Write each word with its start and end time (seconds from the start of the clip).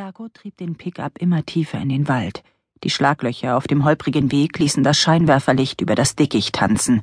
Dago 0.00 0.30
trieb 0.30 0.56
den 0.56 0.76
Pickup 0.76 1.18
immer 1.18 1.44
tiefer 1.44 1.78
in 1.78 1.90
den 1.90 2.08
Wald. 2.08 2.42
Die 2.84 2.88
Schlaglöcher 2.88 3.54
auf 3.58 3.66
dem 3.66 3.84
holprigen 3.84 4.32
Weg 4.32 4.58
ließen 4.58 4.82
das 4.82 4.96
Scheinwerferlicht 4.96 5.82
über 5.82 5.94
das 5.94 6.16
Dickicht 6.16 6.54
tanzen. 6.54 7.02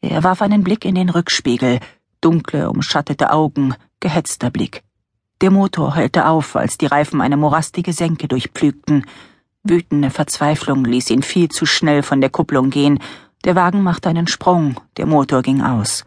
Er 0.00 0.24
warf 0.24 0.40
einen 0.40 0.64
Blick 0.64 0.86
in 0.86 0.94
den 0.94 1.10
Rückspiegel, 1.10 1.78
dunkle, 2.22 2.70
umschattete 2.70 3.32
Augen, 3.32 3.74
gehetzter 4.00 4.50
Blick. 4.50 4.82
Der 5.42 5.50
Motor 5.50 5.94
heulte 5.94 6.26
auf, 6.26 6.56
als 6.56 6.78
die 6.78 6.86
Reifen 6.86 7.20
eine 7.20 7.36
morastige 7.36 7.92
Senke 7.92 8.28
durchpflügten. 8.28 9.04
Wütende 9.62 10.08
Verzweiflung 10.08 10.86
ließ 10.86 11.10
ihn 11.10 11.22
viel 11.22 11.50
zu 11.50 11.66
schnell 11.66 12.02
von 12.02 12.22
der 12.22 12.30
Kupplung 12.30 12.70
gehen. 12.70 12.98
Der 13.44 13.56
Wagen 13.56 13.82
machte 13.82 14.08
einen 14.08 14.26
Sprung, 14.26 14.80
der 14.96 15.04
Motor 15.04 15.42
ging 15.42 15.60
aus. 15.60 16.06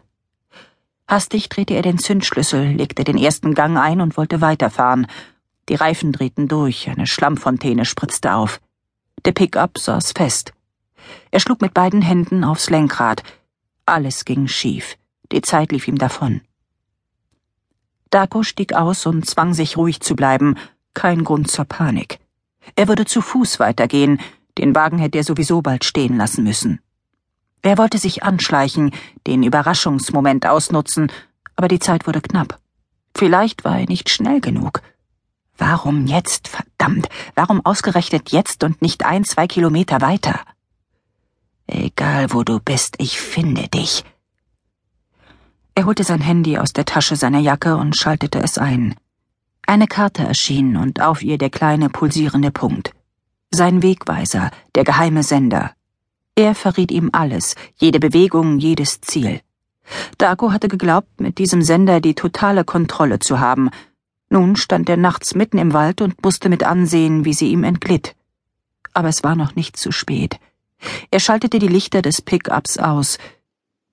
Hastig 1.06 1.50
drehte 1.50 1.74
er 1.74 1.82
den 1.82 1.98
Zündschlüssel, 1.98 2.72
legte 2.72 3.04
den 3.04 3.16
ersten 3.16 3.54
Gang 3.54 3.78
ein 3.78 4.00
und 4.00 4.16
wollte 4.16 4.40
weiterfahren. 4.40 5.06
Die 5.68 5.74
Reifen 5.74 6.12
drehten 6.12 6.48
durch, 6.48 6.88
eine 6.88 7.06
Schlammfontäne 7.06 7.84
spritzte 7.84 8.34
auf. 8.34 8.60
Der 9.24 9.32
Pickup 9.32 9.78
saß 9.78 10.12
fest. 10.12 10.52
Er 11.30 11.40
schlug 11.40 11.60
mit 11.60 11.74
beiden 11.74 12.02
Händen 12.02 12.44
aufs 12.44 12.70
Lenkrad. 12.70 13.22
Alles 13.84 14.24
ging 14.24 14.46
schief. 14.46 14.96
Die 15.32 15.42
Zeit 15.42 15.72
lief 15.72 15.88
ihm 15.88 15.98
davon. 15.98 16.40
Daco 18.10 18.42
stieg 18.42 18.72
aus 18.72 19.06
und 19.06 19.26
zwang 19.26 19.54
sich 19.54 19.76
ruhig 19.76 20.00
zu 20.00 20.14
bleiben. 20.14 20.56
Kein 20.94 21.24
Grund 21.24 21.50
zur 21.50 21.64
Panik. 21.64 22.18
Er 22.76 22.88
würde 22.88 23.04
zu 23.04 23.20
Fuß 23.20 23.58
weitergehen. 23.58 24.20
Den 24.58 24.74
Wagen 24.74 24.98
hätte 24.98 25.18
er 25.18 25.24
sowieso 25.24 25.62
bald 25.62 25.84
stehen 25.84 26.16
lassen 26.16 26.44
müssen. 26.44 26.80
Er 27.62 27.78
wollte 27.78 27.98
sich 27.98 28.22
anschleichen, 28.22 28.92
den 29.26 29.42
Überraschungsmoment 29.42 30.46
ausnutzen, 30.46 31.10
aber 31.56 31.68
die 31.68 31.80
Zeit 31.80 32.06
wurde 32.06 32.20
knapp. 32.20 32.60
Vielleicht 33.16 33.64
war 33.64 33.80
er 33.80 33.86
nicht 33.86 34.08
schnell 34.08 34.40
genug. 34.40 34.82
Warum 35.58 36.06
jetzt, 36.06 36.48
verdammt? 36.48 37.08
Warum 37.34 37.64
ausgerechnet 37.64 38.30
jetzt 38.30 38.62
und 38.64 38.82
nicht 38.82 39.04
ein, 39.04 39.24
zwei 39.24 39.46
Kilometer 39.46 40.00
weiter? 40.00 40.40
Egal, 41.66 42.32
wo 42.32 42.44
du 42.44 42.60
bist, 42.60 42.96
ich 42.98 43.20
finde 43.20 43.68
dich. 43.68 44.04
Er 45.74 45.84
holte 45.84 46.04
sein 46.04 46.20
Handy 46.20 46.58
aus 46.58 46.72
der 46.72 46.84
Tasche 46.84 47.16
seiner 47.16 47.40
Jacke 47.40 47.76
und 47.76 47.96
schaltete 47.96 48.38
es 48.38 48.56
ein. 48.58 48.94
Eine 49.66 49.86
Karte 49.86 50.22
erschien 50.22 50.76
und 50.76 51.00
auf 51.00 51.22
ihr 51.22 51.38
der 51.38 51.50
kleine 51.50 51.88
pulsierende 51.88 52.50
Punkt. 52.50 52.92
Sein 53.50 53.82
Wegweiser, 53.82 54.50
der 54.74 54.84
geheime 54.84 55.22
Sender. 55.22 55.72
Er 56.34 56.54
verriet 56.54 56.92
ihm 56.92 57.10
alles, 57.12 57.56
jede 57.76 57.98
Bewegung, 57.98 58.58
jedes 58.58 59.00
Ziel. 59.00 59.40
Dago 60.18 60.52
hatte 60.52 60.68
geglaubt, 60.68 61.20
mit 61.20 61.38
diesem 61.38 61.62
Sender 61.62 62.00
die 62.00 62.14
totale 62.14 62.64
Kontrolle 62.64 63.18
zu 63.18 63.40
haben, 63.40 63.70
nun 64.28 64.56
stand 64.56 64.88
er 64.88 64.96
nachts 64.96 65.34
mitten 65.34 65.58
im 65.58 65.72
Wald 65.72 66.00
und 66.00 66.22
musste 66.24 66.48
mit 66.48 66.64
ansehen, 66.64 67.24
wie 67.24 67.34
sie 67.34 67.50
ihm 67.50 67.64
entglitt. 67.64 68.16
Aber 68.92 69.08
es 69.08 69.22
war 69.22 69.36
noch 69.36 69.54
nicht 69.54 69.76
zu 69.76 69.92
spät. 69.92 70.38
Er 71.10 71.20
schaltete 71.20 71.58
die 71.58 71.68
Lichter 71.68 72.02
des 72.02 72.22
Pickups 72.22 72.78
aus. 72.78 73.18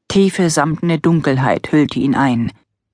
Tiefe, 0.08 0.50
samtene 0.50 1.00
Dunkelheit 1.00 1.72
hüllte 1.72 2.00
ihn 2.00 2.16
ein. 2.16 2.52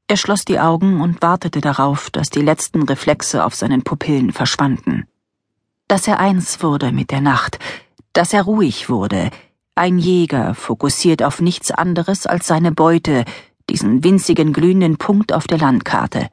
Er 0.07 0.17
schloss 0.17 0.43
die 0.43 0.59
Augen 0.59 1.01
und 1.01 1.21
wartete 1.21 1.61
darauf, 1.61 2.09
dass 2.09 2.29
die 2.29 2.41
letzten 2.41 2.83
Reflexe 2.83 3.45
auf 3.45 3.55
seinen 3.55 3.83
Pupillen 3.83 4.31
verschwanden. 4.31 5.05
Dass 5.87 6.07
er 6.07 6.19
eins 6.19 6.63
wurde 6.63 6.91
mit 6.91 7.11
der 7.11 7.21
Nacht, 7.21 7.59
dass 8.13 8.33
er 8.33 8.43
ruhig 8.43 8.89
wurde, 8.89 9.29
ein 9.75 9.97
Jäger, 9.97 10.55
fokussiert 10.55 11.23
auf 11.23 11.39
nichts 11.39 11.71
anderes 11.71 12.25
als 12.25 12.47
seine 12.47 12.73
Beute, 12.73 13.23
diesen 13.69 14.03
winzigen 14.03 14.51
glühenden 14.51 14.97
Punkt 14.97 15.31
auf 15.31 15.47
der 15.47 15.57
Landkarte. 15.57 16.27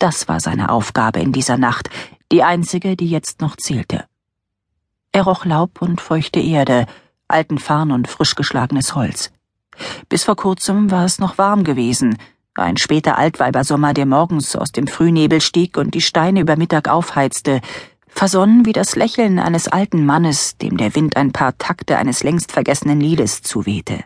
Das 0.00 0.28
war 0.28 0.40
seine 0.40 0.70
Aufgabe 0.70 1.20
in 1.20 1.30
dieser 1.30 1.58
Nacht, 1.58 1.90
die 2.32 2.42
einzige, 2.42 2.96
die 2.96 3.10
jetzt 3.10 3.42
noch 3.42 3.56
zählte. 3.56 4.06
Er 5.12 5.24
roch 5.24 5.44
Laub 5.44 5.82
und 5.82 6.00
feuchte 6.00 6.40
Erde, 6.40 6.86
alten 7.28 7.58
Farn 7.58 7.92
und 7.92 8.08
frisch 8.08 8.34
geschlagenes 8.34 8.94
Holz. 8.94 9.30
Bis 10.08 10.24
vor 10.24 10.36
kurzem 10.36 10.90
war 10.90 11.04
es 11.04 11.18
noch 11.18 11.36
warm 11.36 11.64
gewesen, 11.64 12.16
ein 12.54 12.78
später 12.78 13.18
Altweibersommer, 13.18 13.92
der 13.92 14.06
morgens 14.06 14.56
aus 14.56 14.72
dem 14.72 14.86
Frühnebel 14.86 15.42
stieg 15.42 15.76
und 15.76 15.94
die 15.94 16.00
Steine 16.00 16.40
über 16.40 16.56
Mittag 16.56 16.88
aufheizte, 16.88 17.60
versonnen 18.08 18.64
wie 18.64 18.72
das 18.72 18.96
Lächeln 18.96 19.38
eines 19.38 19.68
alten 19.68 20.06
Mannes, 20.06 20.56
dem 20.56 20.78
der 20.78 20.94
Wind 20.94 21.16
ein 21.16 21.32
paar 21.32 21.58
Takte 21.58 21.98
eines 21.98 22.22
längst 22.22 22.52
vergessenen 22.52 23.00
Liedes 23.00 23.42
zuwehte. 23.42 24.02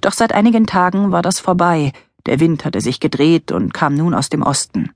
Doch 0.00 0.12
seit 0.12 0.32
einigen 0.32 0.66
Tagen 0.66 1.12
war 1.12 1.22
das 1.22 1.38
vorbei, 1.38 1.92
der 2.26 2.40
Wind 2.40 2.64
hatte 2.64 2.80
sich 2.80 2.98
gedreht 2.98 3.52
und 3.52 3.72
kam 3.72 3.94
nun 3.94 4.12
aus 4.12 4.28
dem 4.28 4.42
Osten. 4.42 4.90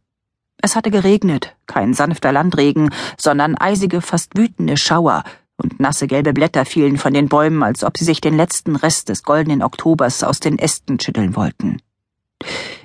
Es 0.60 0.74
hatte 0.74 0.90
geregnet, 0.90 1.54
kein 1.66 1.94
sanfter 1.94 2.32
Landregen, 2.32 2.90
sondern 3.16 3.56
eisige, 3.56 4.00
fast 4.00 4.36
wütende 4.36 4.76
Schauer, 4.76 5.24
und 5.56 5.80
nasse 5.80 6.06
gelbe 6.06 6.32
Blätter 6.32 6.64
fielen 6.64 6.98
von 6.98 7.12
den 7.12 7.28
Bäumen, 7.28 7.62
als 7.62 7.84
ob 7.84 7.98
sie 7.98 8.04
sich 8.04 8.20
den 8.20 8.36
letzten 8.36 8.76
Rest 8.76 9.08
des 9.08 9.24
goldenen 9.24 9.62
Oktobers 9.62 10.22
aus 10.22 10.40
den 10.40 10.58
Ästen 10.58 11.00
schütteln 11.00 11.36
wollten. 11.36 11.82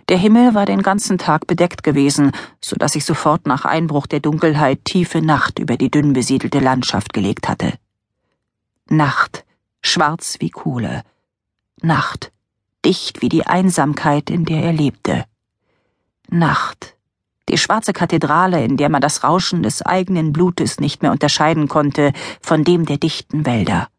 Der 0.10 0.18
Himmel 0.18 0.54
war 0.54 0.66
den 0.66 0.82
ganzen 0.82 1.18
Tag 1.18 1.48
bedeckt 1.48 1.84
gewesen, 1.84 2.32
so 2.60 2.76
dass 2.76 2.94
sich 2.94 3.06
sofort 3.06 3.46
nach 3.48 3.66
Einbruch 3.66 4.08
der 4.08 4.20
Dunkelheit 4.20 4.84
tiefe 4.84 5.22
Nacht 5.22 5.60
über 5.60 5.78
die 5.78 5.92
dünn 5.92 6.14
besiedelte 6.14 6.60
Landschaft 6.60 7.14
gelegt 7.14 7.48
hatte. 7.48 7.74
Nacht, 8.90 9.46
schwarz 9.82 10.38
wie 10.40 10.50
Kohle. 10.50 11.04
Nacht, 11.82 12.32
dicht 12.86 13.22
wie 13.22 13.30
die 13.30 13.46
Einsamkeit, 13.46 14.30
in 14.30 14.46
der 14.46 14.64
er 14.64 14.74
lebte. 14.74 15.26
Nacht, 16.30 16.96
die 17.54 17.60
schwarze 17.60 17.94
Kathedrale, 17.94 18.66
in 18.66 18.78
der 18.78 18.90
man 18.90 19.00
das 19.00 19.24
Rauschen 19.24 19.62
des 19.62 19.84
eigenen 19.84 20.34
Blutes 20.34 20.80
nicht 20.80 21.04
mehr 21.04 21.12
unterscheiden 21.12 21.68
konnte 21.68 22.12
von 22.42 22.64
dem 22.64 22.88
der 22.88 22.98
dichten 22.98 23.46
Wälder. 23.46 23.90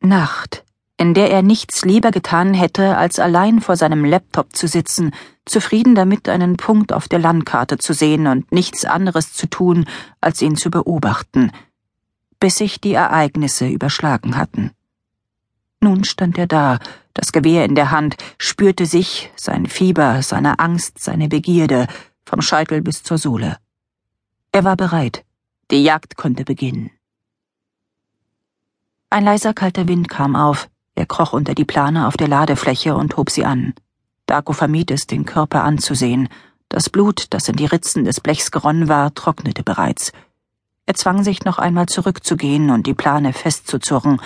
Nacht, 0.00 0.64
in 0.96 1.12
der 1.12 1.30
er 1.30 1.42
nichts 1.42 1.84
lieber 1.84 2.10
getan 2.10 2.54
hätte, 2.54 2.96
als 2.96 3.18
allein 3.18 3.60
vor 3.60 3.76
seinem 3.76 4.06
Laptop 4.06 4.56
zu 4.56 4.66
sitzen, 4.66 5.10
zufrieden 5.44 5.94
damit, 5.94 6.30
einen 6.30 6.56
Punkt 6.56 6.94
auf 6.94 7.08
der 7.08 7.18
Landkarte 7.18 7.76
zu 7.76 7.92
sehen 7.92 8.26
und 8.26 8.50
nichts 8.52 8.86
anderes 8.86 9.34
zu 9.34 9.50
tun, 9.50 9.84
als 10.22 10.40
ihn 10.40 10.56
zu 10.56 10.70
beobachten, 10.70 11.52
bis 12.40 12.56
sich 12.56 12.80
die 12.80 12.94
Ereignisse 12.94 13.68
überschlagen 13.68 14.38
hatten. 14.38 14.70
Nun 15.80 16.04
stand 16.04 16.38
er 16.38 16.46
da, 16.46 16.78
das 17.12 17.32
Gewehr 17.32 17.66
in 17.66 17.74
der 17.74 17.90
Hand, 17.90 18.16
spürte 18.38 18.86
sich, 18.86 19.30
sein 19.36 19.66
Fieber, 19.66 20.22
seine 20.22 20.58
Angst, 20.58 20.98
seine 20.98 21.28
Begierde, 21.28 21.86
vom 22.28 22.42
Scheitel 22.42 22.82
bis 22.82 23.02
zur 23.02 23.16
Sohle. 23.16 23.56
Er 24.52 24.64
war 24.64 24.76
bereit. 24.76 25.24
Die 25.70 25.82
Jagd 25.82 26.16
konnte 26.16 26.44
beginnen. 26.44 26.90
Ein 29.10 29.24
leiser 29.24 29.54
kalter 29.54 29.88
Wind 29.88 30.10
kam 30.10 30.36
auf, 30.36 30.68
er 30.94 31.06
kroch 31.06 31.32
unter 31.32 31.54
die 31.54 31.64
Plane 31.64 32.06
auf 32.06 32.18
der 32.18 32.28
Ladefläche 32.28 32.94
und 32.94 33.16
hob 33.16 33.30
sie 33.30 33.46
an. 33.46 33.72
Dago 34.26 34.52
vermied 34.52 34.90
es, 34.90 35.06
den 35.06 35.24
Körper 35.24 35.64
anzusehen. 35.64 36.28
Das 36.68 36.90
Blut, 36.90 37.28
das 37.30 37.48
in 37.48 37.56
die 37.56 37.64
Ritzen 37.64 38.04
des 38.04 38.20
Blechs 38.20 38.50
geronnen 38.50 38.88
war, 38.88 39.14
trocknete 39.14 39.62
bereits. 39.62 40.12
Er 40.84 40.94
zwang 40.94 41.24
sich 41.24 41.44
noch 41.46 41.58
einmal 41.58 41.86
zurückzugehen 41.86 42.70
und 42.70 42.86
die 42.86 42.94
Plane 42.94 43.32
festzuzurren. 43.32 44.20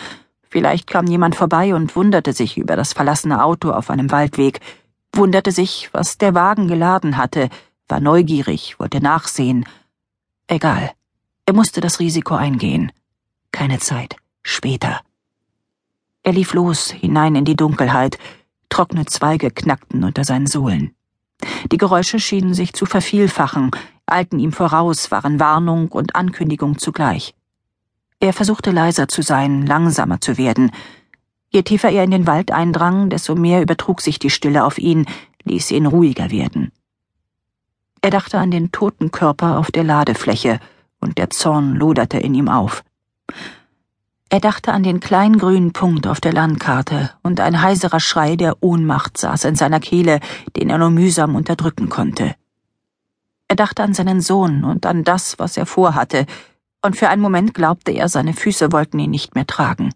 Vielleicht 0.51 0.89
kam 0.89 1.07
jemand 1.07 1.37
vorbei 1.37 1.75
und 1.75 1.95
wunderte 1.95 2.33
sich 2.33 2.59
über 2.59 2.75
das 2.75 2.93
verlassene 2.93 3.45
Auto 3.45 3.71
auf 3.71 3.91
einem 3.91 4.11
Waldweg, 4.11 4.61
wunderte 5.13 5.53
sich, 5.53 5.91
was 5.93 6.19
der 6.19 6.35
Wagen 6.35 6.67
geladen 6.67 7.17
hatte, 7.17 7.49
war 7.93 8.01
neugierig, 8.01 8.81
wollte 8.81 9.03
nachsehen. 9.03 9.67
Egal. 10.47 10.93
Er 11.45 11.53
musste 11.53 11.83
das 11.83 12.01
Risiko 12.01 12.35
eingehen. 12.35 12.91
Keine 13.53 13.81
Zeit. 13.81 14.17
Später. 14.43 15.03
Er 16.23 16.33
lief 16.33 16.55
los, 16.55 16.91
hinein 16.91 17.35
in 17.35 17.45
die 17.45 17.55
Dunkelheit. 17.55 18.19
Trockene 18.71 19.05
Zweige 19.05 19.51
knackten 19.51 20.05
unter 20.05 20.25
seinen 20.25 20.47
Sohlen. 20.47 20.95
Die 21.71 21.77
Geräusche 21.77 22.19
schienen 22.19 22.55
sich 22.55 22.73
zu 22.73 22.87
vervielfachen, 22.87 23.73
eilten 24.07 24.39
ihm 24.39 24.53
voraus, 24.53 25.11
waren 25.11 25.39
Warnung 25.39 25.89
und 25.89 26.17
Ankündigung 26.17 26.79
zugleich. 26.79 27.35
Er 28.21 28.33
versuchte 28.33 28.71
leiser 28.71 29.07
zu 29.07 29.21
sein, 29.21 29.67
langsamer 29.67 30.19
zu 30.23 30.39
werden. 30.39 30.71
Je 31.51 31.63
tiefer 31.63 31.91
er 31.91 32.05
in 32.05 32.11
den 32.11 32.27
Wald 32.27 32.53
eindrang, 32.53 33.11
desto 33.11 33.35
mehr 33.35 33.61
übertrug 33.61 34.01
sich 34.01 34.19
die 34.19 34.31
Stille 34.31 34.65
auf 34.65 34.79
ihn, 34.79 35.05
ließ 35.45 35.73
ihn 35.73 35.85
ruhiger 35.85 36.31
werden. 36.31 36.73
Er 38.05 38.11
dachte 38.11 38.39
an 38.39 38.51
den 38.51 38.73
toten 38.73 39.13
Körper 39.13 39.59
auf 39.59 39.71
der 39.71 39.85
Ladefläche, 39.85 40.59
und 41.01 41.19
der 41.19 41.31
Zorn 41.31 41.77
loderte 41.77 42.19
in 42.19 42.35
ihm 42.35 42.49
auf. 42.49 42.83
Er 44.29 44.41
dachte 44.41 44.73
an 44.73 44.83
den 44.83 44.99
kleinen 44.99 45.39
grünen 45.39 45.73
Punkt 45.73 46.09
auf 46.09 46.21
der 46.21 46.33
Landkarte, 46.33 47.11
und 47.23 47.39
ein 47.39 47.63
heiserer 47.63 48.01
Schrei 48.01 48.35
der 48.35 48.61
Ohnmacht 48.61 49.19
saß 49.19 49.45
in 49.45 49.55
seiner 49.55 49.79
Kehle, 49.79 50.19
den 50.57 50.69
er 50.69 50.79
nur 50.79 50.91
mühsam 50.91 51.37
unterdrücken 51.37 51.89
konnte. 51.89 52.35
Er 53.47 53.55
dachte 53.55 53.85
an 53.85 53.95
seinen 53.95 54.21
Sohn 54.21 54.65
und 54.65 54.85
an 54.85 55.05
das, 55.05 55.39
was 55.39 55.57
er 55.57 55.67
vorhatte, 55.67 56.27
und 56.85 56.97
für 56.97 57.09
einen 57.09 57.23
Moment 57.23 57.55
glaubte 57.55 57.93
er, 57.93 58.09
seine 58.09 58.33
Füße 58.33 58.73
wollten 58.73 58.99
ihn 58.99 59.11
nicht 59.13 59.37
mehr 59.37 59.47
tragen. 59.47 59.95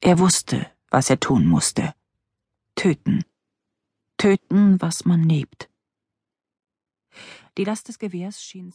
Er 0.00 0.20
wusste, 0.20 0.64
was 0.90 1.10
er 1.10 1.18
tun 1.18 1.44
musste. 1.46 1.92
Töten. 2.76 3.24
Töten, 4.16 4.80
was 4.80 5.04
man 5.04 5.24
liebt. 5.24 5.68
Die 7.56 7.64
Last 7.64 7.86
des 7.86 8.00
Gewehrs 8.00 8.42
schien 8.42 8.72